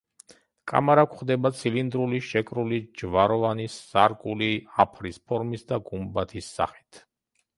კამარა 0.69 1.01
გვხვდება 1.09 1.51
ცილინდრული, 1.57 2.21
შეკრული, 2.29 2.79
ჯვაროვანი, 3.01 3.67
სარკული, 3.75 4.49
აფრის 4.85 5.23
ფორმის 5.33 5.67
და 5.73 5.79
გუმბათის 5.91 6.49
სახით. 6.57 7.03